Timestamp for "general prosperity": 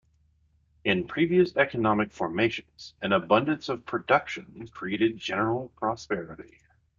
5.19-6.57